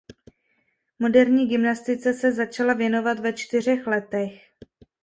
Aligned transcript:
Moderní 0.99 1.47
gymnastice 1.47 2.13
se 2.13 2.31
začala 2.33 2.73
věnovat 2.73 3.19
ve 3.19 3.33
čtyřech 3.33 3.87
letech. 3.87 4.39